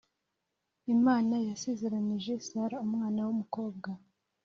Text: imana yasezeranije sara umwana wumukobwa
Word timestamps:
imana 0.95 1.35
yasezeranije 1.47 2.33
sara 2.47 2.77
umwana 2.85 3.19
wumukobwa 3.27 3.89